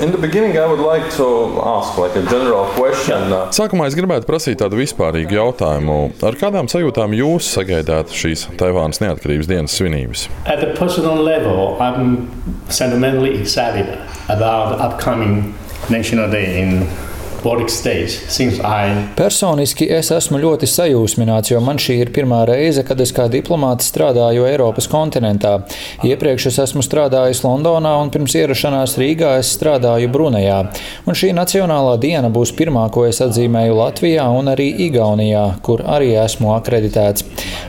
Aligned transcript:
like 0.00 1.10
ask, 1.60 1.98
like, 1.98 2.16
question, 2.74 3.32
uh... 3.32 3.50
Sākumā 3.52 3.86
es 3.90 3.96
gribētu 3.98 4.24
prasīt 4.28 4.60
tādu 4.62 4.78
vispārīgu 4.80 5.36
jautājumu. 5.36 5.98
Ar 6.24 6.38
kādām 6.40 6.70
sajūtām 6.72 7.12
jūs 7.18 7.50
sagaidāt 7.56 8.14
šīs 8.14 8.46
Taivānas 8.60 9.02
neatkarības 9.04 9.50
dienas 9.50 9.76
svinības? 9.76 10.28
Level, 11.20 11.76
I'm 11.80 12.30
sentimentally 12.68 13.38
excited 13.40 13.98
about 14.28 14.76
the 14.76 14.82
upcoming 14.82 15.54
National 15.90 16.30
Day 16.30 16.62
in 16.62 16.86
Personiski 19.16 19.86
es 19.96 20.10
esmu 20.14 20.40
ļoti 20.42 20.68
sajūsmināts, 20.68 21.52
jo 21.52 21.60
man 21.64 21.80
šī 21.80 21.96
ir 22.04 22.12
pirmā 22.14 22.42
reize, 22.48 22.84
kad 22.86 23.00
es 23.00 23.12
kā 23.16 23.26
diplomāts 23.32 23.88
strādāju 23.90 24.44
Eiropas 24.48 24.88
kontinentā. 24.90 25.54
Iepriekš 26.06 26.50
es 26.50 26.58
esmu 26.66 26.84
strādājis 26.84 27.42
Londonā 27.44 27.94
un 28.02 28.12
pirms 28.12 28.36
ierašanās 28.38 28.96
Rīgā 29.00 29.36
es 29.40 29.52
strādāju 29.56 30.10
Brunejā. 30.12 30.58
Un 31.06 31.16
šī 31.16 31.32
nacionālā 31.36 31.96
diena 32.02 32.30
būs 32.32 32.52
pirmā, 32.58 32.86
ko 32.92 33.06
es 33.08 33.22
atzīmēju 33.24 33.78
Latvijā 33.78 34.26
un 34.36 34.52
arī 34.52 34.68
Igaunijā, 34.86 35.46
kur 35.64 35.84
arī 35.84 36.12
esmu 36.20 36.52
akreditēts. 36.56 37.24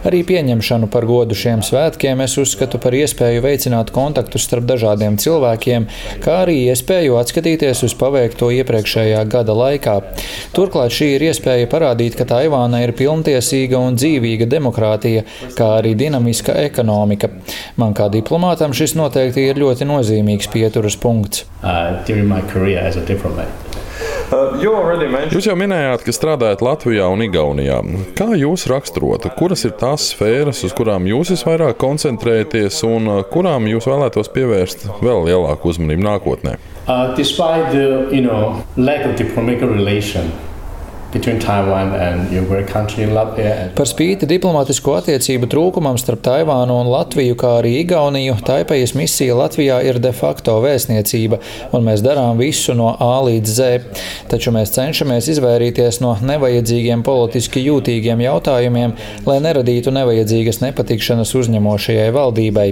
Arī 0.08 0.24
pieņemšanu 0.28 0.90
par 0.92 1.08
godu 1.10 1.38
šiem 1.38 1.64
svētkiem 1.66 2.24
es 2.26 2.38
uzskatu 2.42 2.82
par 2.82 2.96
iespēju 2.98 3.44
veicināt 3.46 3.94
kontaktus 3.96 4.48
starp 4.48 4.68
dažādiem 4.70 5.20
cilvēkiem, 5.22 5.88
kā 6.24 6.42
arī 6.46 6.58
iespēju 6.72 7.20
atskatīties 7.22 7.86
uz 7.88 7.98
paveikto 7.98 8.52
iepriekšējā 8.62 9.24
gada 9.32 9.54
laikā. 9.54 9.61
Turklāt 10.56 10.94
šī 10.96 11.14
ir 11.16 11.26
iespēja 11.30 11.70
parādīt, 11.72 12.18
ka 12.20 12.28
Taivāna 12.28 12.82
ir 12.84 12.94
pilntiesīga 12.98 13.80
un 13.80 13.98
dzīvīga 14.00 14.50
demokrātija, 14.52 15.24
kā 15.58 15.68
arī 15.80 15.94
dinamiska 16.00 16.56
ekonomika. 16.66 17.32
Man 17.82 17.96
kā 17.98 18.10
diplomātam 18.14 18.76
šis 18.78 18.98
noteikti 19.00 19.48
ir 19.48 19.62
ļoti 19.62 19.88
nozīmīgs 19.90 20.52
pieturas 20.52 21.00
punkts. 21.00 21.46
Uh 21.62 23.71
Jūs 24.32 25.48
jau 25.50 25.56
minējāt, 25.60 26.06
ka 26.06 26.14
strādājat 26.16 26.62
Latvijā 26.64 27.10
un 27.12 27.24
Igaunijā. 27.26 27.82
Kā 28.16 28.30
jūs 28.40 28.64
raksturotu, 28.72 29.32
kuras 29.36 29.66
ir 29.68 29.74
tās 29.80 30.06
sfēras, 30.14 30.62
uz 30.64 30.76
kurām 30.78 31.10
jūs 31.10 31.34
visvairāk 31.34 31.76
koncentrējaties 31.82 32.80
un 32.88 33.12
uh, 33.12 33.24
kurām 33.28 33.68
jūs 33.68 33.90
vēlētos 33.92 34.32
pievērst 34.32 34.88
vēl 35.04 35.28
lielāku 35.28 35.74
uzmanību 35.74 36.08
nākotnē? 36.08 36.56
Uh, 36.88 37.12
despite 37.18 37.76
the 37.76 38.08
you 38.16 38.24
know 38.24 38.64
lack 38.78 39.04
of 39.06 39.20
diplomatic 39.20 39.68
relation 39.68 40.32
Par 43.76 43.90
spīti 43.90 44.28
diplomātisko 44.30 44.94
attiecību 45.02 45.50
trūkumam 45.52 45.98
starp 46.00 46.22
Taivānu 46.24 46.78
un 46.80 46.88
Latviju, 46.92 47.36
kā 47.40 47.58
arī 47.60 47.74
Igauniju, 47.82 48.38
Taipejas 48.48 48.94
misija 48.96 49.36
Latvijā 49.36 49.82
ir 49.84 50.00
de 50.00 50.14
facto 50.16 50.56
vēstniecība, 50.64 51.42
un 51.76 51.84
mēs 51.84 52.04
darām 52.06 52.40
visu 52.40 52.76
no 52.78 52.94
A 52.96 53.20
līdz 53.28 53.56
Z. 53.58 53.98
Taču 54.32 54.54
mēs 54.56 54.72
cenšamies 54.78 55.28
izvairīties 55.34 56.00
no 56.04 56.14
nevajadzīgiem 56.24 57.04
politiski 57.04 57.66
jūtīgiem 57.66 58.24
jautājumiem, 58.24 58.96
lai 59.28 59.38
neradītu 59.44 59.92
nevajadzīgas 59.96 60.62
nepatikšanas 60.64 61.36
uzņemošajai 61.42 62.08
valdībai. 62.16 62.68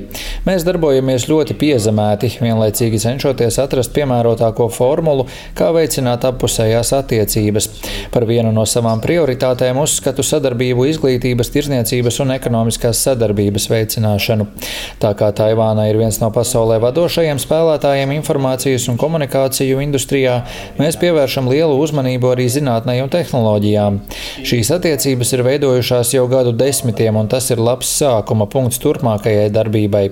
Mēs 0.47 0.63
darbojamies 0.67 1.27
ļoti 1.27 1.57
piezemēti, 1.59 2.31
vienlaicīgi 2.39 3.03
cenšoties 3.03 3.59
atrast 3.59 3.91
piemērotāko 3.97 4.69
formulu, 4.71 5.27
kā 5.59 5.73
veicināt 5.75 6.23
appusējās 6.29 6.95
attiecības. 7.01 7.69
Par 8.13 8.28
vienu 8.29 8.51
no 8.53 8.63
savām 8.69 9.01
prioritātēm 9.03 9.79
uzskatu 9.81 10.23
sadarbību 10.25 10.85
izglītības, 10.89 11.49
tirzniecības 11.53 12.19
un 12.23 12.33
ekonomiskās 12.35 13.01
sadarbības 13.07 13.65
veicināšanu. 13.71 14.47
Tā 15.01 15.11
kā 15.17 15.31
Taivāna 15.35 15.87
ir 15.89 15.99
viens 15.99 16.19
no 16.21 16.29
pasaulē 16.33 16.77
vadošajiem 16.83 17.41
spēlētājiem 17.41 18.13
informācijas 18.15 18.87
un 18.91 18.99
komunikāciju 19.01 19.81
industrijā, 19.83 20.35
mēs 20.79 20.99
pievēršam 21.01 21.49
lielu 21.51 21.75
uzmanību 21.81 22.31
arī 22.33 22.47
zinātnē 22.53 22.99
un 23.03 23.11
tehnoloģijām. 23.13 23.99
Šīs 24.47 24.71
attiecības 24.77 25.33
ir 25.35 25.45
veidojušās 25.47 26.13
jau 26.15 26.27
gadu 26.31 26.53
desmitiem, 26.55 27.17
un 27.19 27.27
tas 27.31 27.49
ir 27.51 27.61
labs 27.63 27.91
sākuma 27.99 28.47
punkts 28.51 28.81
turpmākajai 28.83 29.49
darbībai. 29.53 30.05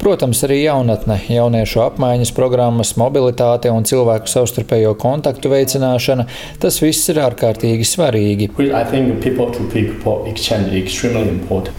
Protams, 0.00 0.44
arī 0.46 0.62
jaunatne, 0.64 1.20
jauniešu 1.32 1.82
apmaiņas 1.88 2.34
programmas, 2.36 2.94
mobilitāte 3.00 3.72
un 3.72 3.86
cilvēku 3.88 4.30
savstarpējo 4.30 4.94
kontaktu 5.00 5.52
veicināšana- 5.52 6.26
tas 6.62 6.80
viss 6.82 7.08
ir 7.08 7.22
ārkārtīgi 7.22 7.53
ārkārtīgi 7.54 7.86
svarīgi. 7.86 8.48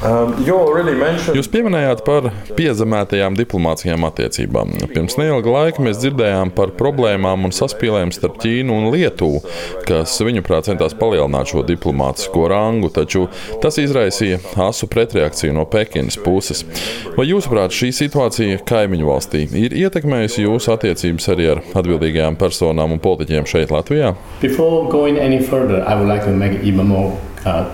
Um, 0.06 0.34
Jūs 1.36 1.50
pieminējāt 1.52 2.04
par 2.06 2.30
piezemētajām 2.56 3.36
diplomātiskajām 3.40 4.08
attiecībām. 4.08 4.74
Pirms 4.94 5.18
neilga 5.20 5.52
laika 5.52 5.84
mēs 5.84 6.00
dzirdējām 6.02 6.54
par 6.56 6.74
problēmām 6.80 7.48
un 7.48 7.56
saspīlēm 7.56 8.14
starp 8.16 8.40
Ķīnu 8.44 8.76
un 8.76 8.90
Lietuvu, 8.94 9.42
kas 9.88 10.16
viņuprāt 10.24 10.70
centās 10.70 10.96
palielināt 10.98 11.52
šo 11.52 11.66
diplomātisko 11.68 12.48
rangu, 12.52 12.92
taču 12.94 13.28
tas 13.64 13.80
izraisīja 13.82 14.40
asu 14.68 14.90
pretreakciju 14.92 15.56
no 15.56 15.66
Pekinas 15.70 16.18
puses. 16.22 16.64
Vai 17.18 17.28
jūsuprāt, 17.30 17.76
šī 17.76 17.92
situācija 17.96 18.62
kaimiņu 18.68 19.10
valstī 19.10 19.46
ir 19.60 19.76
ietekmējusi 19.86 20.46
jūsu 20.46 20.74
attiecības 20.76 21.30
arī 21.34 21.50
ar 21.56 21.64
atbildīgajām 21.76 22.40
personām 22.40 22.96
un 22.96 23.02
politiķiem 23.04 23.48
šeit 23.50 23.74
Latvijā? 23.76 24.14
Further, 25.66 25.84
I 25.88 25.96
would 25.96 26.08
like 26.08 26.24
to 26.26 26.32
make 26.32 26.52
it 26.52 26.64
even 26.64 26.90
more 26.90 27.20
uh, 27.44 27.74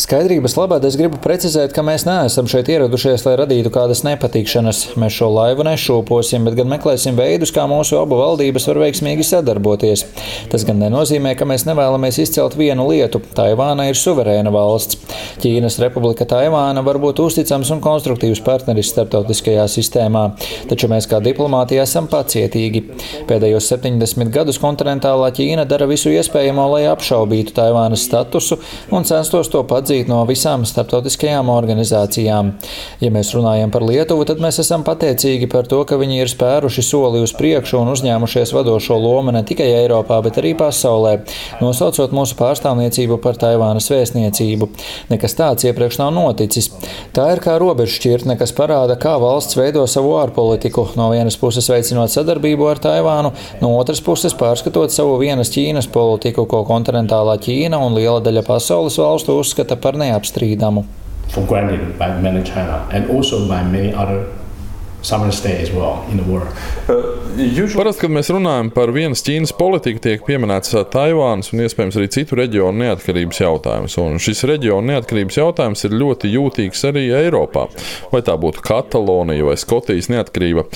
Skaidrības 0.00 0.54
labad 0.56 0.84
es 0.88 0.94
gribu 0.96 1.18
precizēt, 1.20 1.74
ka 1.76 1.82
mēs 1.84 2.06
neesam 2.08 2.46
šeit 2.48 2.70
ieradušies, 2.72 3.26
lai 3.26 3.34
radītu 3.36 3.68
kādas 3.74 4.00
nepatikšanas. 4.06 4.80
Mēs 5.00 5.18
šo 5.18 5.28
laivu 5.34 5.66
nešūposim, 5.68 6.46
bet 6.48 6.56
gan 6.56 6.70
meklēsim 6.72 7.18
veidus, 7.18 7.52
kā 7.52 7.66
mūsu 7.68 7.98
abu 8.00 8.16
valdības 8.16 8.64
var 8.70 8.80
veiksmīgi 8.86 9.26
sadarboties. 9.28 10.06
Tas 10.48 10.64
gan 10.64 10.80
nenozīmē, 10.80 11.34
ka 11.36 11.48
mēs 11.48 11.66
nevēlamies 11.68 12.22
izcelt 12.24 12.56
vienu 12.56 12.86
lietu. 12.88 13.20
Taivāna 13.36 13.90
ir 13.90 14.00
suverēna 14.00 14.52
valsts. 14.54 14.96
Ķīnas 15.44 15.76
Republika 15.84 16.24
Taivāna 16.28 16.80
var 16.86 16.96
būt 17.02 17.20
uzticams 17.26 17.74
un 17.76 17.84
konstruktīvs 17.84 18.40
partneris 18.46 18.94
starptautiskajā 18.94 19.68
sistēmā, 19.68 20.24
taču 20.72 20.88
mēs 20.88 21.10
kā 21.12 21.20
diplomāti 21.20 21.76
esam 21.84 22.08
pacietīgi. 22.08 22.86
Pēdējos 23.28 23.68
70 23.76 24.32
gadus 24.32 24.60
kontinentālā 24.64 25.28
Ķīna 25.36 25.68
dara 25.68 25.88
visu 25.90 26.12
iespējamo, 26.16 26.70
lai 26.72 26.86
apšaubītu 26.88 27.49
atzītu 27.50 27.60
Taivānas 27.60 28.04
statusu 28.06 28.58
un 28.90 29.04
censtos 29.04 29.48
to 29.50 29.62
padzīt 29.64 30.08
no 30.08 30.24
visām 30.26 30.64
starptautiskajām 30.64 31.48
organizācijām. 31.50 32.52
Ja 33.00 33.10
mēs 33.10 33.34
runājam 33.34 33.70
par 33.70 33.82
Lietuvu, 33.82 34.24
tad 34.24 34.40
mēs 34.40 34.60
esam 34.60 34.84
pateicīgi 34.84 35.48
par 35.50 35.66
to, 35.66 35.84
ka 35.84 35.96
viņi 35.96 36.22
ir 36.22 36.30
spēruši 36.30 36.82
soli 36.82 37.20
uz 37.20 37.32
priekšu 37.32 37.80
un 37.80 37.92
uzņēmušies 37.92 38.54
vadošo 38.54 38.98
lomu 38.98 39.32
ne 39.32 39.42
tikai 39.42 39.68
Eiropā, 39.82 40.20
bet 40.22 40.38
arī 40.38 40.54
pasaulē, 40.54 41.20
nosaucot 41.60 42.12
mūsu 42.12 42.36
pārstāvniecību 42.38 43.20
par 43.20 43.38
Taivānas 43.40 43.90
vēstniecību. 43.90 44.70
Nekas 45.10 45.36
tāds 45.38 45.66
iepriekš 45.66 46.00
nav 46.00 46.12
noticis. 46.14 46.70
Tā 47.14 47.30
ir 47.34 47.42
kā 47.42 47.56
robežšķirtne, 47.60 48.36
kas 48.40 48.54
parāda, 48.56 48.96
kā 49.00 49.16
valsts 49.20 49.58
veido 49.58 49.86
savu 49.90 50.14
ārpolitiku. 50.20 50.90
No 50.98 51.10
vienas 51.12 51.38
puses 51.40 51.68
veicinot 51.70 52.12
sadarbību 52.12 52.68
ar 52.70 52.82
Taivānu, 52.82 53.32
no 53.62 53.72
otras 53.78 54.02
puses 54.04 54.36
pārskatot 54.38 54.92
savu 54.94 55.16
vienas 55.20 55.52
Ķīnas 55.54 55.90
politiku, 55.92 56.46
ko 56.50 56.62
kontinentālā 56.68 57.39
Ķīna 57.40 57.78
un 57.80 57.94
liela 57.96 58.20
daļa 58.24 58.42
pasaules 58.46 58.98
valstu 59.00 59.38
uzskata 59.40 59.78
par 59.80 59.96
neapstrīdamu. 60.00 60.84
For 61.30 61.46
granted 61.46 61.96
by 61.98 62.10
many 62.20 62.42
China 62.44 62.82
and 62.92 63.10
also 63.10 63.46
by 63.48 63.62
many 63.62 63.94
other 63.94 64.26
Parasti, 67.76 68.02
kad 68.02 68.12
mēs 68.12 68.28
runājam 68.34 68.68
par 68.74 68.90
vienas 68.92 69.22
Ķīnas 69.24 69.52
politiku, 69.56 70.02
tiek 70.04 70.24
pieminēts 70.26 70.74
uh, 70.74 70.84
Taivānas 70.92 71.52
un 71.54 71.62
iespējams 71.64 71.96
arī 71.96 72.08
citu 72.12 72.36
reģionu 72.36 72.84
neatkarības 72.84 73.40
jautājums. 73.40 73.96
Un 74.02 74.20
šis 74.20 74.44
reģionu 74.50 74.92
neatkarības 74.92 75.38
jautājums 75.40 75.84
ir 75.88 75.96
ļoti 75.96 76.32
jūtīgs 76.34 76.84
arī 76.90 77.06
Eiropā. 77.16 77.66
Vai 78.12 78.20
tā 78.26 78.36
būtu 78.40 78.64
Katalonija 78.66 79.46
vai 79.48 79.56
Skotijas 79.60 80.10
neatkarība. 80.12 80.66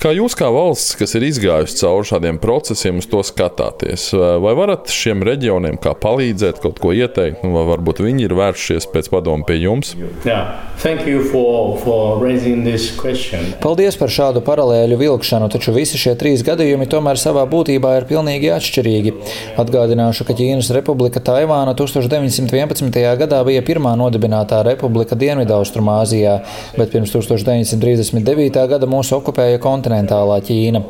Kā 0.00 0.14
jūs, 0.16 0.36
kā 0.38 0.48
valsts, 0.54 0.96
kas 1.00 1.16
ir 1.18 1.28
izgājusi 1.28 1.80
cauri 1.82 2.08
šādiem 2.08 2.40
procesiem, 2.42 3.02
uz 3.02 3.10
to 3.10 3.20
skatāties? 3.26 4.08
Uh, 4.16 4.38
vai 4.44 4.56
varat 4.58 4.92
šiem 4.92 5.26
reģioniem 5.26 5.76
kā 5.82 5.92
palīdzēt, 5.98 6.62
kaut 6.64 6.80
ko 6.80 6.94
ieteikt, 6.96 7.44
vai 7.44 7.66
varbūt 7.74 8.00
viņi 8.06 8.28
ir 8.30 8.36
vēršies 8.38 8.88
pēc 8.94 9.12
padomu 9.12 9.44
pie 9.48 9.60
jums? 9.60 9.92
Yeah. 10.24 10.56
Thank 10.80 11.06
you 11.08 11.24
for, 11.28 11.76
for 11.84 12.22
raising 12.22 12.64
this 12.64 12.90
question. 12.96 13.52
Paldies 13.60 13.73
par 13.74 14.12
šādu 14.12 14.40
paralēļu 14.44 14.96
vilkšanu, 15.00 15.48
taču 15.50 15.72
visi 15.74 15.98
šie 15.98 16.14
trīs 16.18 16.42
gadījumi 16.46 16.86
tomēr 16.90 17.18
savā 17.18 17.42
būtībā 17.50 17.96
ir 17.98 18.06
pilnīgi 18.06 18.50
atšķirīgi. 18.54 19.12
Atgādināšu, 19.58 20.26
ka 20.28 20.36
Ķīnas 20.38 20.70
Republika 20.76 21.20
Taivāna 21.24 21.74
1911. 21.74 23.00
gadā 23.18 23.40
bija 23.46 23.62
pirmā 23.66 23.94
nodibinātā 23.98 24.60
republika 24.66 25.18
Dienvidaustrumāzijā, 25.18 26.36
bet 26.76 26.92
pirms 26.92 27.14
1939. 27.14 28.60
gada 28.70 28.88
mūs 28.90 29.10
okupēja 29.16 29.58
kontinentālā 29.62 30.38
Ķīna. 30.44 30.84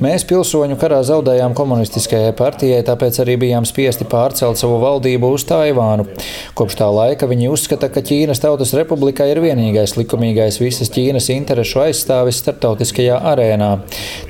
Mēs 0.00 0.24
pilsoņu 0.30 0.78
karā 0.80 1.02
zaudējām 1.06 1.54
komunistiskajai 1.58 2.32
partijai, 2.38 2.80
tāpēc 2.86 3.20
arī 3.24 3.36
bijām 3.44 3.68
spiesti 3.68 4.06
pārcelt 4.08 4.60
savu 4.60 4.80
valdību 4.84 5.34
uz 5.34 5.44
Taivānu. 5.48 6.06
Kopš 6.56 6.78
tā 6.80 6.88
laika 6.94 7.28
viņi 7.30 7.50
uzskata, 7.52 7.90
ka 7.92 8.04
Ķīnas 8.06 8.40
Tautas 8.42 8.72
Republikā 8.78 9.26
ir 9.30 9.42
vienīgais 9.44 9.96
likumīgais 9.98 10.60
visas 10.62 10.92
Ķīnas 10.94 11.30
interešu 11.34 11.82
aizstāvis 11.88 12.29
pārstāvis 12.30 12.40
starptautiskajā 12.40 13.18
arēnā. 13.30 13.70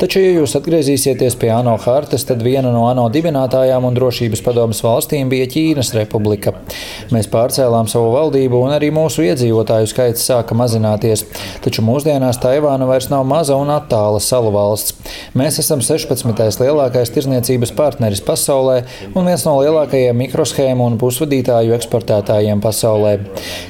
Taču, 0.00 0.20
ja 0.20 0.40
jūs 0.40 0.56
atgriezīsieties 0.56 1.36
pie 1.38 1.50
ANO 1.52 1.76
hartas, 1.78 2.24
tad 2.24 2.42
viena 2.42 2.70
no 2.72 2.88
ANO 2.88 3.08
dibinātājām 3.12 3.84
un 3.84 3.94
drošības 3.94 4.42
padomas 4.42 4.82
valstīm 4.82 5.28
bija 5.28 5.46
Ķīnas 5.46 5.92
republika. 5.94 6.54
Mēs 7.10 7.28
pārcēlām 7.30 7.88
savu 7.88 8.12
valdību 8.14 8.60
un 8.64 8.74
arī 8.74 8.90
mūsu 8.90 9.24
iedzīvotāju 9.28 9.90
skaits 9.90 10.24
sāka 10.24 10.54
mazināties, 10.54 11.26
taču 11.62 11.82
mūsdienās 11.82 12.40
Taivāna 12.40 12.86
vairs 12.88 13.10
nav 13.10 13.26
maza 13.26 13.56
un 13.56 13.70
attāla 13.70 14.20
salu 14.20 14.52
valsts. 14.54 14.94
Mēs 15.34 15.60
esam 15.60 15.80
16. 15.80 16.60
lielākais 16.60 17.12
tirzniecības 17.14 17.74
partneris 17.76 18.22
pasaulē 18.24 18.82
un 19.14 19.28
viens 19.28 19.44
no 19.46 19.56
lielākajiem 19.60 20.16
mikroshēmu 20.24 20.86
un 20.86 20.98
pusvadītāju 21.00 21.76
eksportētājiem 21.76 22.62
pasaulē. 22.64 23.16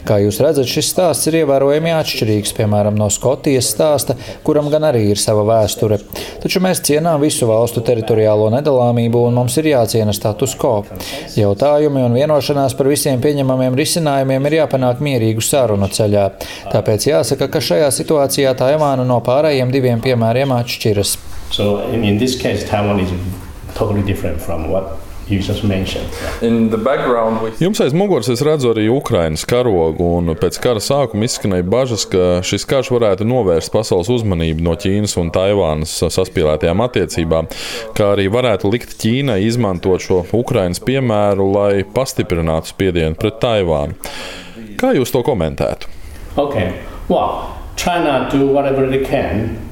Kā 0.06 0.20
jūs 0.22 0.40
redzat, 0.44 0.68
šis 0.70 0.92
stāsts 0.94 1.30
ir 1.30 1.40
ievērojami 1.42 1.94
atšķirīgs, 1.96 2.54
piemēram, 2.56 2.98
no 3.00 3.10
Skotijas 3.12 3.70
stāsta, 3.80 4.16
kuram 4.46 4.70
gan 4.72 4.86
arī 4.90 5.06
ir 5.12 5.20
sava 5.20 5.44
vēsture. 5.48 5.98
Taču 6.42 6.62
mēs 6.64 6.82
cienām 6.86 7.20
visu 7.22 7.48
valstu 7.50 7.82
teritoriālo 7.86 8.48
nedalāmību 8.54 9.24
un 9.28 9.38
mums 9.40 9.58
ir 9.60 9.70
jāciena 9.72 10.14
status 10.16 10.56
quo. 10.60 10.84
Jautājumi 11.36 12.04
un 12.06 12.16
vienošanās 12.18 12.76
par 12.78 12.90
visiem 12.90 13.20
pieņemamiem 13.22 13.76
risinājumiem 13.78 14.48
ir 14.50 14.58
jāpanāk 14.60 15.02
mierīgu 15.04 15.44
sarunu 15.44 15.90
ceļā. 15.90 16.28
Tāpēc 16.72 17.10
jāsaka, 17.10 17.50
ka 17.52 17.64
šajā 17.64 17.90
situācijā 17.98 18.54
Taivāna 18.58 19.06
no 19.06 19.20
pārējiem 19.26 19.74
diviem 19.74 20.02
piemēriem 20.04 20.56
atšķiras. 20.60 21.18
So 21.50 21.82
in, 21.90 22.04
in 22.04 22.18
this 22.18 22.36
case, 22.40 22.64
Taiwan 22.64 23.00
is 23.00 23.10
totally 23.74 24.02
different 24.02 24.40
from 24.40 24.70
what 24.70 24.98
Jums 27.62 27.80
aiz 27.84 27.94
muguras 27.96 28.30
es 28.32 28.42
redzu 28.46 28.72
arī 28.72 28.88
Ukraiņas 28.92 29.46
karogu, 29.50 30.08
un 30.18 30.34
pēc 30.40 30.58
kara 30.62 30.82
sākuma 30.82 31.28
izskanēja 31.28 31.66
bažas, 31.70 32.06
ka 32.10 32.40
šis 32.46 32.66
karš 32.70 32.92
varētu 32.96 33.28
novērst 33.28 33.72
pasaules 33.74 34.10
uzmanību 34.12 34.64
no 34.66 34.74
Ķīnas 34.80 35.16
un 35.22 35.32
Taivānas 35.34 35.94
saspīlētajām 36.02 36.84
attiecībām, 36.86 37.50
kā 37.96 38.12
arī 38.16 38.26
varētu 38.32 38.72
likt 38.72 38.98
Ķīnai 39.00 39.40
izmantot 39.46 40.02
šo 40.04 40.24
Ukraiņas 40.42 40.82
piemēru, 40.86 41.48
lai 41.54 41.72
pastiprinātu 41.96 42.74
spiedienu 42.74 43.18
pret 43.20 43.40
Taivānu. 43.42 43.96
Kā 44.80 44.94
jūs 44.96 45.12
to 45.12 45.22
komentētu? 45.26 45.90
Okay. 46.40 46.72
Well, 47.08 47.56
China 47.76 48.28
do 48.32 48.46
whatever 48.52 48.86
they 48.86 49.04
can 49.04 49.69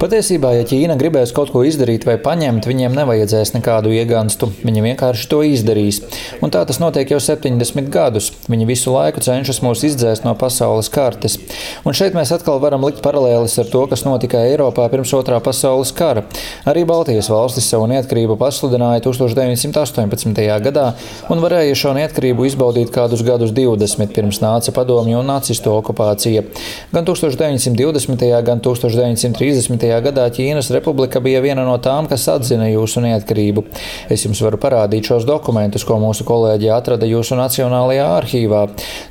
Patiesībā, 0.00 0.54
ja 0.56 0.64
Ķīna 0.64 0.94
gribēs 0.96 1.34
kaut 1.36 1.50
ko 1.52 1.60
izdarīt 1.68 2.06
vai 2.08 2.14
paņemt, 2.16 2.64
viņiem 2.64 2.94
nevajadzēs 2.96 3.50
nekādu 3.52 3.90
iegānstu. 3.92 4.46
Viņi 4.64 4.84
vienkārši 4.86 5.26
to 5.28 5.42
izdarīs. 5.44 5.98
Un 6.40 6.48
tā 6.48 6.62
tas 6.64 6.78
notiek 6.80 7.12
jau 7.12 7.18
70 7.20 7.90
gadus. 7.92 8.30
Viņi 8.48 8.68
visu 8.70 8.94
laiku 8.94 9.20
cenšas 9.20 9.60
mūs 9.60 9.84
izdzēst 9.84 10.24
no 10.24 10.32
pasaules 10.40 10.88
kartes. 10.88 11.36
Un 11.84 11.92
šeit 11.92 12.16
mēs 12.16 12.32
atkal 12.32 12.56
varam 12.62 12.86
likt 12.88 13.02
paralēlis 13.04 13.58
ar 13.60 13.68
to, 13.68 13.84
kas 13.92 14.06
notika 14.08 14.40
Eiropā 14.48 14.88
pirms 14.88 15.12
otrā 15.20 15.36
pasaules 15.44 15.92
kara. 15.92 16.24
Arī 16.72 16.86
Baltijas 16.88 17.28
valstis 17.28 17.68
savu 17.68 17.84
neatkarību 17.92 18.38
pasludināja 18.40 19.04
1918. 19.10 20.40
gadā 20.64 20.86
un 21.28 21.44
varēja 21.44 21.76
šo 21.84 21.92
neatkarību 22.00 22.48
izbaudīt 22.48 22.96
kādus 22.96 23.26
gadus 23.28 23.52
20 23.52 24.16
pirms 24.16 24.40
nāca 24.40 24.72
padomju 24.72 25.20
un 25.20 25.30
nacistu 25.34 25.76
okupācija. 25.76 26.48
Gan 26.96 27.04
1920. 27.04 27.89
1920. 27.90 28.42
gan 28.44 28.60
1930. 28.60 29.86
gadā 30.04 30.26
Ķīnas 30.30 30.70
republika 30.74 31.20
bija 31.20 31.40
viena 31.42 31.64
no 31.66 31.76
tām, 31.82 32.06
kas 32.08 32.26
atzina 32.30 32.68
jūsu 32.70 33.02
neatkarību. 33.04 33.64
Es 34.10 34.24
jums 34.24 34.40
varu 34.44 34.58
parādīt 34.60 35.08
šos 35.10 35.26
dokumentus, 35.28 35.84
ko 35.84 35.98
mūsu 36.00 36.24
kolēģi 36.28 36.70
atrada 36.74 37.08
jūsu 37.08 37.38
Nacionālajā 37.38 38.06
arhīvā. 38.20 38.62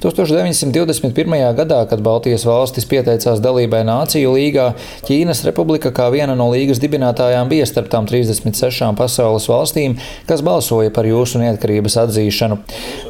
1921. 0.04 1.36
gadā, 1.58 1.82
kad 1.90 2.04
Baltijas 2.06 2.46
valstis 2.48 2.88
pieteicās 2.90 3.42
dalībai 3.44 3.84
Nāciju 3.88 4.36
līgā, 4.38 4.70
Ķīnas 5.08 5.44
republika 5.48 5.92
kā 5.96 6.10
viena 6.14 6.38
no 6.38 6.50
līgas 6.54 6.80
dibinātājām 6.80 7.52
bija 7.52 7.68
starp 7.70 7.92
tām 7.92 8.08
36 8.10 8.94
pasaules 9.00 9.50
valstīm, 9.50 9.98
kas 10.30 10.44
balsoja 10.46 10.94
par 10.96 11.08
jūsu 11.10 11.42
neatkarības 11.44 12.00
atzīšanu. 12.06 12.62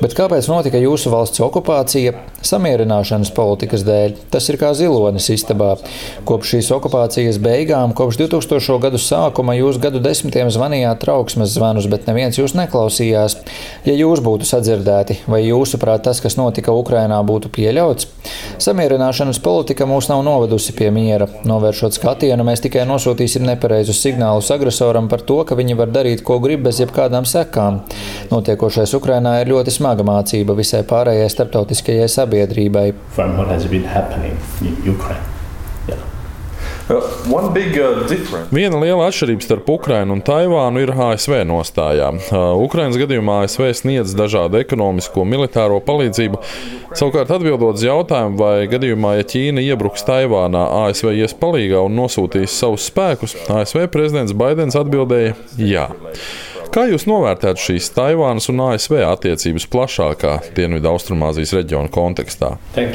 Bet 0.02 0.18
kāpēc 0.18 0.50
notika 0.50 0.82
jūsu 0.82 1.14
valsts 1.14 1.44
okupācija? 1.46 2.16
Samierināšanas 2.46 3.34
politikas 3.36 3.84
dēļ. 3.84 4.16
Tas 4.32 4.46
ir 4.48 4.56
kā 4.62 4.72
zilonis 4.78 5.28
istabā 5.34 5.59
istabā. 5.60 5.78
Kopš 6.26 6.54
šīs 6.54 6.70
okupācijas 6.76 7.40
beigām, 7.42 7.94
kopš 7.94 8.18
2000. 8.20 8.80
gadu 8.82 8.98
sākuma, 8.98 9.56
jūs 9.58 9.80
gadu 9.82 10.00
desmitiem 10.00 10.50
zvanījāt 10.50 11.02
trauksmes 11.04 11.54
zvanus, 11.56 11.88
bet 11.90 12.08
neviens 12.08 12.38
jūs 12.38 12.56
neklausījās. 12.56 13.38
Ja 13.86 13.94
jūs 13.94 14.22
būtu 14.22 14.46
sadzirdēti, 14.46 15.24
vai 15.28 15.44
jūsuprāt 15.46 16.04
tas, 16.04 16.22
kas 16.22 16.38
notika 16.38 16.72
Ukrainā, 16.72 17.22
būtu 17.24 17.50
pieļauts? 17.50 18.08
Samierināšanas 18.60 19.40
politika 19.40 19.88
mūs 19.90 20.10
nav 20.10 20.24
novedusi 20.24 20.74
pie 20.76 20.92
miera. 20.92 21.28
Novēršot 21.48 21.98
skatienu, 21.98 22.44
mēs 22.48 22.64
tikai 22.66 22.86
nosūtīsim 22.90 23.46
nepareizus 23.48 24.02
signālus 24.04 24.52
agresoram 24.54 25.10
par 25.10 25.24
to, 25.26 25.42
ka 25.48 25.58
viņi 25.60 25.78
var 25.80 25.90
darīt, 25.94 26.24
ko 26.24 26.40
grib 26.44 26.66
bez 26.68 26.82
jebkādām 26.84 27.26
sekām. 27.30 27.82
Notiekošais 28.30 28.94
Ukrainā 28.98 29.40
ir 29.42 29.54
ļoti 29.54 29.74
smaga 29.74 30.06
mācība 30.06 30.56
visai 30.58 30.84
pārējai 30.88 31.30
starptautiskajai 31.32 32.10
sabiedrībai. 32.12 32.88
Uh, 32.92 33.26
uh, 35.10 35.49
Viena 38.50 38.80
liela 38.82 39.06
atšķirība 39.10 39.46
starp 39.46 39.68
Ukrajinu 39.70 40.16
un 40.18 40.24
Taivānu 40.26 40.82
ir 40.82 40.92
ASV 40.94 41.36
nostājā. 41.46 42.10
Uh, 42.18 42.64
Ukraiņas 42.66 42.98
gadījumā 42.98 43.44
ASV 43.46 43.68
sniedz 43.78 44.16
dažādu 44.18 44.58
ekonomisko, 44.64 45.26
militāro 45.30 45.78
palīdzību. 45.86 46.42
Savukārt, 46.98 47.30
atbildot 47.36 47.78
uz 47.78 47.86
jautājumu, 47.86 48.40
vai 48.42 48.66
gadījumā, 48.72 49.20
ja 49.20 49.28
Ķīna 49.30 49.62
iebruks 49.70 50.08
Taivānā, 50.08 50.66
ASV 50.88 51.14
ies 51.20 51.38
palīgā 51.38 51.86
un 51.86 51.94
nosūtīs 52.00 52.58
savus 52.58 52.90
spēkus, 52.90 53.38
ASV 53.54 53.86
prezidents 53.94 54.34
Baidens 54.34 54.80
atbildēja 54.80 55.38
jā. 55.62 55.92
Kā 56.70 56.84
jūs 56.86 57.08
novērtētu 57.10 57.64
šīs 57.64 57.88
Taivānas 57.96 58.46
un 58.52 58.60
ASV 58.62 59.00
attiecības 59.02 59.64
plašākā 59.74 60.36
Dienvidu 60.54 60.92
Austrumāzijas 60.92 61.56
reģiona 61.58 61.90
kontekstā? 61.90 62.52
Uh, 62.78 62.86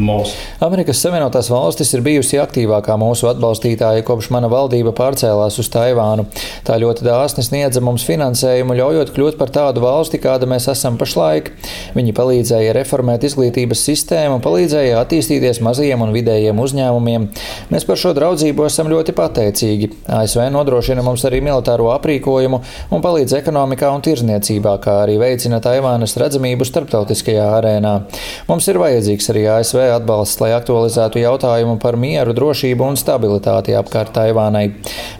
most... 0.00 0.38
Amerikas 0.64 1.02
Savienotās 1.04 1.50
valstis 1.52 1.92
ir 1.92 2.00
bijusi 2.06 2.40
aktīvākā 2.40 2.96
mūsu 3.00 3.28
atbalstītāja 3.28 4.06
kopš 4.08 4.30
mana 4.32 4.48
valdība 4.48 4.94
pārcēlās 4.96 5.60
uz 5.60 5.68
Taivānu. 5.74 6.24
Tā 6.64 6.80
ļoti 6.80 7.04
dāsni 7.04 7.44
sniedza 7.44 7.84
mums 7.84 8.06
finansējumu, 8.08 8.78
ļaujot 8.80 9.12
kļūt 9.18 9.36
par 9.42 9.52
tādu 9.52 9.84
valsti, 9.84 10.22
kāda 10.24 10.48
mēs 10.48 10.70
esam 10.72 10.96
pašlaik. 11.00 11.52
Viņi 11.92 12.16
palīdzēja 12.16 12.72
reformēt 12.78 13.28
izglītības 13.28 13.84
sistēmu, 13.90 14.40
palīdzēja 14.48 14.96
attīstīties 15.04 15.60
mazajiem 15.68 16.08
un 16.08 16.16
vidējiem 16.16 16.64
uzņēmumiem. 16.64 17.28
Mēs 17.68 17.84
par 17.84 18.00
šo 18.00 18.16
draudzību 18.16 18.64
esam 18.64 18.88
ļoti 18.88 19.09
ļoti 19.10 19.16
pateicīgi. 19.16 19.88
ASV 20.08 20.50
nodrošina 20.52 21.02
mums 21.02 21.24
arī 21.24 21.40
militāro 21.42 21.90
aprīkojumu 21.94 22.60
un 22.90 23.02
palīdz 23.02 23.34
ekonomikā 23.40 23.90
un 23.90 24.02
tirzniecībā, 24.02 24.78
kā 24.82 25.02
arī 25.04 25.18
veicina 25.18 25.60
Taivānas 25.60 26.16
redzamību 26.16 26.64
starptautiskajā 26.64 27.46
arēnā. 27.58 28.06
Mums 28.48 28.68
ir 28.68 28.78
vajadzīgs 28.78 29.30
arī 29.32 29.46
ASV 29.50 29.80
atbalsts, 29.96 30.40
lai 30.40 30.52
aktualizētu 30.54 31.20
jautājumu 31.22 31.78
par 31.80 31.96
mieru, 31.96 32.34
drošību 32.34 32.86
un 32.86 32.98
stabilitāti 32.98 33.76
apkārt 33.76 34.14
Taivānai. 34.14 34.66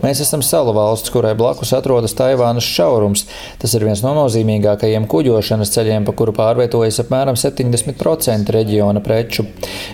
Mēs 0.03 0.23
esam 0.23 0.43
salu 0.43 0.75
valsts, 0.77 1.11
kurai 1.11 1.35
blakus 1.35 1.73
atrodas 1.77 2.15
Taivānas 2.15 2.67
šaurums. 2.67 3.27
Tas 3.61 3.75
ir 3.75 3.87
viens 3.87 4.03
no 4.05 4.15
nozīmīgākajiem 4.19 5.09
kuģošanas 5.11 5.75
ceļiem, 5.75 6.07
pa 6.07 6.17
kuru 6.17 6.35
pārvietojas 6.37 7.03
apmēram 7.05 7.39
70% 7.39 8.55
reģiona 8.55 9.03
preču. 9.05 9.47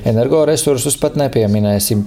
Energoresursus 0.07 0.99
pat 1.01 1.19
nepieminēsim. 1.21 2.05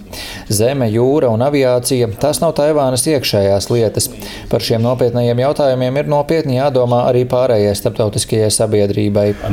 Zeme, 0.49 0.89
jūra 0.89 1.29
un 1.33 1.43
aviācija 1.45 1.78
migrācija, 1.79 2.07
tās 2.19 2.41
nav 2.41 2.53
Taivānas 2.57 3.05
iekšējās 3.07 3.69
lietas. 3.71 4.09
Par 4.49 4.61
šiem 4.61 4.81
nopietniem 4.83 5.39
jautājumiem 5.39 5.97
ir 5.97 6.07
nopietni 6.09 6.57
jādomā 6.57 7.07
arī 7.09 7.25
pārējai 7.25 7.75
starptautiskajai 7.75 8.49
sabiedrībai. 8.51 9.35
Uh, 9.39 9.49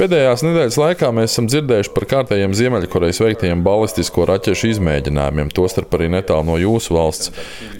Pēdējās 0.00 0.44
nedēļas 0.46 0.78
laikā 0.80 1.10
mēs 1.12 1.32
esam 1.34 1.46
dzirdējuši 1.50 1.94
par 1.94 2.04
kārtējiem 2.14 2.54
Ziemeļkorejas 2.54 3.22
veiktajiem 3.24 3.64
balistisko 3.64 4.26
raķešu 4.30 4.70
izmēģinājumiem, 4.74 5.50
tostarp 5.54 5.94
arī 5.98 6.10
netālu 6.14 6.44
no 6.52 6.58
jūsu 6.60 6.94
valsts. 6.96 7.32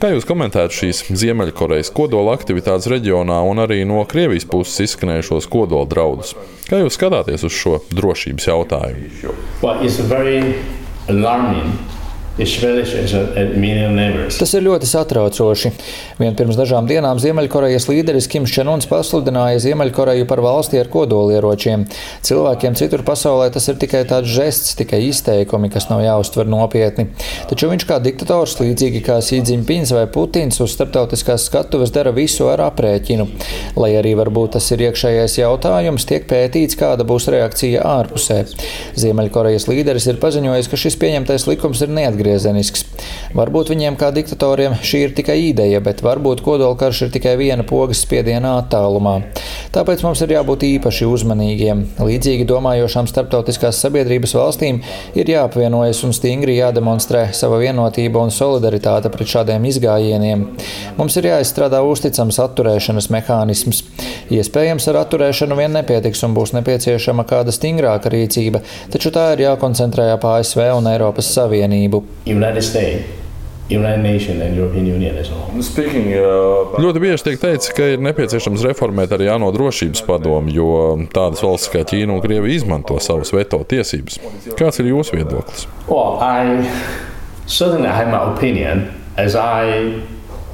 Kā 0.03 0.13
jūs 0.15 0.29
komentētu 0.29 0.83
šīs 0.83 1.05
Ziemeļkorejas 1.23 1.93
kodola 1.95 2.35
aktivitātes 2.39 2.91
reģionā 2.91 3.39
un 3.47 3.63
arī 3.67 3.85
no 3.89 4.03
Krievijas 4.09 4.49
puses 4.51 4.81
izskanējušos 4.89 5.51
kodola 5.51 5.87
draudus? 5.91 6.35
Kā 6.71 6.79
jūs 6.79 6.95
skatāties 6.95 7.43
uz 7.43 7.51
šo 7.51 7.81
drošības 7.91 8.45
jautājumu? 8.47 9.09
Well, 9.59 9.83
alarming 11.11 11.73
Tas 14.41 14.55
ir 14.57 14.65
ļoti 14.65 14.89
satraucoši. 14.89 15.71
Vien 16.21 16.37
pirms 16.39 16.57
dažām 16.57 16.87
dienām 16.89 17.19
Ziemeļkorejas 17.21 17.85
līderis 17.91 18.29
Kims 18.33 18.53
Čenuns 18.55 18.89
pasludināja 18.89 19.61
Ziemeļkoreju 19.61 20.25
par 20.31 20.41
valsti 20.45 20.81
ar 20.81 20.89
kodolieročiem. 20.93 21.85
Cilvēkiem 22.25 22.79
citur 22.81 23.05
pasaulē 23.05 23.51
tas 23.53 23.69
ir 23.69 23.77
tikai 23.83 24.03
tāds 24.09 24.31
žests, 24.33 24.73
tikai 24.79 25.03
izteikumi, 25.11 25.69
kas 25.73 25.91
nav 25.91 26.01
jāuztver 26.05 26.49
nopietni. 26.49 27.11
Taču 27.51 27.69
viņš 27.73 27.87
kā 27.91 28.01
diktators, 28.01 28.57
līdzīgi 28.63 29.05
kā 29.05 29.19
Sīdziņpins 29.25 29.93
vai 29.99 30.07
Putins, 30.09 30.63
uz 30.65 30.73
starptautiskās 30.77 31.45
skatuves 31.51 31.93
dara 31.93 32.15
visu 32.17 32.49
ar 32.49 32.65
aprēķinu. 32.71 33.29
Lai 33.77 33.93
arī 34.01 34.15
varbūt 34.17 34.57
tas 34.57 34.71
ir 34.73 34.87
iekšējais 34.89 35.37
jautājums, 35.43 36.09
tiek 36.09 36.25
pētīts, 36.31 36.79
kāda 36.81 37.05
būs 37.05 37.29
reakcija 37.37 37.85
ārpusē. 37.99 38.41
Ziemeļkorejas 39.01 39.69
līderis 39.69 40.09
ir 40.09 40.21
paziņojis, 40.25 40.73
ka 40.73 40.81
šis 40.81 40.97
pieņemtais 41.05 41.49
likums 41.51 41.85
ir 41.85 41.93
neatgriezīgs 42.01 42.30
neatgriezenisks. 42.31 42.85
Varbūt 43.35 43.71
viņiem 43.71 43.97
kā 43.99 44.11
diktatoriem 44.15 44.75
šī 44.83 45.03
ir 45.07 45.13
tikai 45.15 45.37
ideja, 45.51 45.81
bet 45.81 46.03
varbūt 46.03 46.43
kodolkarš 46.45 47.07
ir 47.07 47.13
tikai 47.15 47.37
viena 47.39 47.65
pogas 47.67 48.03
spiediena 48.05 48.57
attālumā. 48.61 49.21
Tāpēc 49.75 50.03
mums 50.03 50.21
ir 50.25 50.35
jābūt 50.35 50.67
īpaši 50.67 51.07
uzmanīgiem. 51.07 51.85
Līdzīgi 52.03 52.47
domājošām 52.49 53.09
starptautiskās 53.11 53.79
sabiedrības 53.85 54.35
valstīm 54.35 54.81
ir 55.15 55.31
jāapvienojas 55.31 56.03
un 56.07 56.15
stingri 56.17 56.59
jādemonstrē 56.59 57.29
sava 57.37 57.61
vienotība 57.63 58.23
un 58.25 58.35
solidaritāte 58.35 59.13
pret 59.15 59.31
šādiem 59.31 59.69
izgājieniem. 59.71 60.47
Mums 60.99 61.19
ir 61.21 61.31
jāizstrādā 61.31 61.83
uzticams 61.87 62.41
atturēšanas 62.43 63.11
mehānisms. 63.15 63.85
Iespējams, 64.31 64.87
ar 64.91 65.01
atturēšanu 65.05 65.59
vien 65.59 65.75
nepietiks 65.75 66.23
un 66.27 66.35
būs 66.37 66.55
nepieciešama 66.59 67.25
kāda 67.31 67.55
stingrāka 67.55 68.13
rīcība, 68.13 68.63
taču 68.91 69.15
tā 69.15 69.33
ir 69.35 69.47
jākoncentrē 69.47 70.11
ap 70.17 70.27
ASV 70.35 70.67
un 70.77 70.91
Eiropas 70.91 71.31
Savienību. 71.35 72.03
United 72.27 72.62
States. 72.62 73.21
Speaking, 75.71 76.09
uh, 76.19 76.73
ļoti 76.83 77.03
bieži 77.05 77.23
tiek 77.29 77.37
teikts, 77.39 77.69
ka 77.71 77.87
ir 77.93 78.00
nepieciešams 78.03 78.65
reformēt 78.67 79.15
arī 79.15 79.29
ANO 79.31 79.53
drošības 79.55 80.03
padomu, 80.09 80.50
jo 80.50 80.73
tādas 81.15 81.39
valstis 81.47 81.71
kā 81.71 81.85
Ķīna 81.87 82.17
un 82.17 82.25
Krievija 82.25 82.59
izmanto 82.59 82.99
savas 82.99 83.31
veto 83.31 83.62
tiesības. 83.71 84.19
Kāds 84.59 84.83
ir 84.83 84.91
jūsu 84.91 85.21
viedoklis? 85.21 85.69
Well, 85.87 86.19
I, 86.19 86.67
certainly 87.47 87.87
I 87.87 87.95
have 87.95 88.11
my 88.11 88.35
opinion 88.35 88.91
as 89.15 89.39
I 89.39 90.03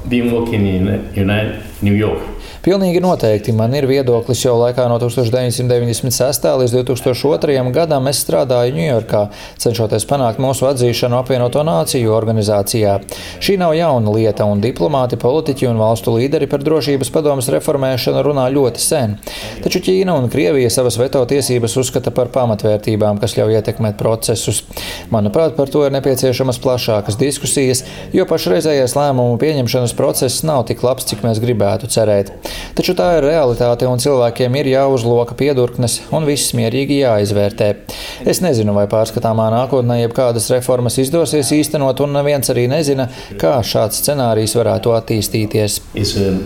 been 0.05 0.31
working 0.31 0.67
in 0.67 1.09
United, 1.17 1.63
New 1.81 1.97
York. 1.97 2.21
Pilnīgi 2.67 2.99
noteikti 2.99 3.53
man 3.55 3.71
ir 3.77 3.85
viedoklis 3.87 4.41
jau 4.43 4.57
laikā 4.59 4.89
no 4.91 4.97
1996. 4.99 6.47
līdz 6.59 6.73
2002. 6.75 7.61
gadam 7.71 8.09
es 8.11 8.19
strādāju 8.25 8.73
Ņujorkā, 8.75 9.21
cenšoties 9.63 10.03
panākt 10.09 10.41
mūsu 10.43 10.67
atzīšanu 10.67 11.15
apvienoto 11.15 11.63
nāciju 11.63 12.11
organizācijā. 12.11 12.97
Šī 13.39 13.55
nav 13.61 13.71
jauna 13.77 14.11
lieta, 14.11 14.43
un 14.43 14.59
diplomāti, 14.59 15.15
politiķi 15.21 15.69
un 15.69 15.79
valstu 15.79 16.17
līderi 16.17 16.49
par 16.51 16.65
drošības 16.65 17.13
padomas 17.15 17.47
reformēšanu 17.55 18.25
runā 18.27 18.49
ļoti 18.57 18.83
sen. 18.83 19.15
Taču 19.63 19.79
Ķīna 19.87 20.17
un 20.19 20.27
Krievija 20.33 20.67
savas 20.67 20.99
veto 20.99 21.23
tiesības 21.23 21.77
uzskata 21.79 22.11
par 22.11 22.33
pamatvērtībām, 22.35 23.23
kas 23.23 23.37
ļauj 23.39 23.61
ietekmēt 23.61 23.95
procesus. 23.95 24.65
Manuprāt, 25.15 25.55
par 25.55 25.71
to 25.71 25.85
ir 25.87 25.95
nepieciešamas 25.95 26.59
plašākas 26.67 27.15
diskusijas, 27.23 27.85
jo 28.11 28.27
pašreizējais 28.27 28.99
lēmumu 28.99 29.39
pieņemšanas 29.39 29.95
process 29.95 30.43
nav 30.43 30.67
tik 30.67 30.83
labs, 30.83 31.07
cik 31.07 31.23
mēs 31.23 31.39
gribētu 31.47 31.87
cerēt. 31.95 32.35
Taču 32.77 32.95
tā 32.97 33.09
ir 33.17 33.25
realitāte, 33.25 33.87
un 33.89 34.01
cilvēkiem 34.01 34.55
ir 34.59 34.71
jāuzloka 34.73 35.37
piedurknes 35.37 35.99
un 36.15 36.27
viss 36.29 36.53
mierīgi 36.57 37.01
jāizvērtē. 37.01 37.69
Es 38.25 38.41
nezinu, 38.45 38.75
vai 38.77 38.87
pārskatāmā 38.91 39.49
nākotnē 39.53 40.01
jebkādas 40.03 40.49
reformas 40.53 40.99
izdosies 41.01 41.51
īstenot, 41.57 42.03
un 42.05 42.17
neviens 42.17 42.53
arī 42.53 42.67
nezina, 42.71 43.09
kā 43.41 43.57
šāds 43.65 44.01
scenārijs 44.03 44.57
varētu 44.59 44.95
attīstīties. 44.97 45.81
Um, 46.17 46.43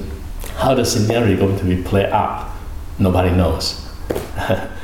how 0.58 0.76
the 0.76 0.86
scenario 0.86 1.38
going 1.38 1.58
to 1.60 1.66
be 1.66 1.76
play 1.76 2.10
out? 2.12 2.48
Nobody 3.00 3.32
knows. 3.32 3.76